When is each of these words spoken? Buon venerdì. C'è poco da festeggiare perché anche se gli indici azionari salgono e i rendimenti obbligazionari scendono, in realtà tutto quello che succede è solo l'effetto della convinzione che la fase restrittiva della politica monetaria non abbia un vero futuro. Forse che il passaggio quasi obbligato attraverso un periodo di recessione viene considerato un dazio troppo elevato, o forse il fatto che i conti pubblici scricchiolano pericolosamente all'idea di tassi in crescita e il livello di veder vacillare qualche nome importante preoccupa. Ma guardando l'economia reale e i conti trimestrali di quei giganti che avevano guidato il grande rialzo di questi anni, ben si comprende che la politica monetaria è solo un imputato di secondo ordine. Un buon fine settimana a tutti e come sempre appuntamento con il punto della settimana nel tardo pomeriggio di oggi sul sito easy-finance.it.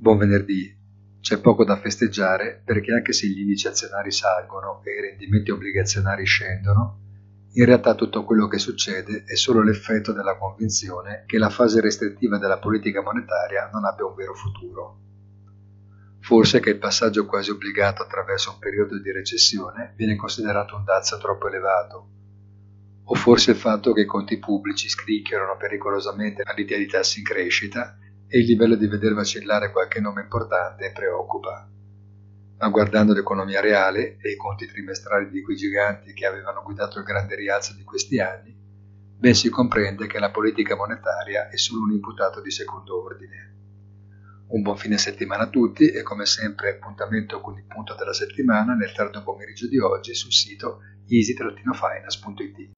Buon 0.00 0.16
venerdì. 0.16 0.74
C'è 1.20 1.42
poco 1.42 1.62
da 1.62 1.76
festeggiare 1.76 2.62
perché 2.64 2.94
anche 2.94 3.12
se 3.12 3.26
gli 3.26 3.40
indici 3.40 3.66
azionari 3.66 4.10
salgono 4.10 4.80
e 4.82 4.92
i 4.92 5.00
rendimenti 5.02 5.50
obbligazionari 5.50 6.24
scendono, 6.24 7.00
in 7.52 7.66
realtà 7.66 7.94
tutto 7.94 8.24
quello 8.24 8.48
che 8.48 8.58
succede 8.58 9.24
è 9.26 9.36
solo 9.36 9.62
l'effetto 9.62 10.14
della 10.14 10.38
convinzione 10.38 11.24
che 11.26 11.36
la 11.36 11.50
fase 11.50 11.82
restrittiva 11.82 12.38
della 12.38 12.58
politica 12.58 13.02
monetaria 13.02 13.68
non 13.70 13.84
abbia 13.84 14.06
un 14.06 14.14
vero 14.14 14.32
futuro. 14.32 15.00
Forse 16.20 16.60
che 16.60 16.70
il 16.70 16.78
passaggio 16.78 17.26
quasi 17.26 17.50
obbligato 17.50 18.02
attraverso 18.02 18.52
un 18.52 18.58
periodo 18.58 18.98
di 18.98 19.12
recessione 19.12 19.92
viene 19.96 20.16
considerato 20.16 20.76
un 20.76 20.84
dazio 20.84 21.18
troppo 21.18 21.46
elevato, 21.46 22.08
o 23.04 23.14
forse 23.16 23.50
il 23.50 23.58
fatto 23.58 23.92
che 23.92 24.00
i 24.00 24.06
conti 24.06 24.38
pubblici 24.38 24.88
scricchiolano 24.88 25.58
pericolosamente 25.58 26.40
all'idea 26.42 26.78
di 26.78 26.86
tassi 26.86 27.18
in 27.18 27.26
crescita 27.26 27.98
e 28.32 28.38
il 28.38 28.46
livello 28.46 28.76
di 28.76 28.86
veder 28.86 29.12
vacillare 29.12 29.72
qualche 29.72 29.98
nome 30.00 30.22
importante 30.22 30.92
preoccupa. 30.92 31.68
Ma 32.58 32.68
guardando 32.68 33.12
l'economia 33.12 33.60
reale 33.60 34.18
e 34.20 34.30
i 34.30 34.36
conti 34.36 34.66
trimestrali 34.66 35.28
di 35.30 35.42
quei 35.42 35.56
giganti 35.56 36.12
che 36.12 36.26
avevano 36.26 36.62
guidato 36.62 36.98
il 37.00 37.04
grande 37.04 37.34
rialzo 37.34 37.74
di 37.74 37.82
questi 37.82 38.20
anni, 38.20 38.56
ben 39.18 39.34
si 39.34 39.48
comprende 39.48 40.06
che 40.06 40.20
la 40.20 40.30
politica 40.30 40.76
monetaria 40.76 41.48
è 41.48 41.56
solo 41.56 41.82
un 41.82 41.90
imputato 41.90 42.40
di 42.40 42.52
secondo 42.52 43.02
ordine. 43.02 43.48
Un 44.50 44.62
buon 44.62 44.76
fine 44.76 44.96
settimana 44.96 45.44
a 45.44 45.48
tutti 45.48 45.90
e 45.90 46.02
come 46.02 46.24
sempre 46.24 46.70
appuntamento 46.70 47.40
con 47.40 47.56
il 47.58 47.64
punto 47.66 47.96
della 47.96 48.14
settimana 48.14 48.74
nel 48.74 48.92
tardo 48.92 49.24
pomeriggio 49.24 49.66
di 49.66 49.78
oggi 49.78 50.14
sul 50.14 50.32
sito 50.32 50.82
easy-finance.it. 51.08 52.70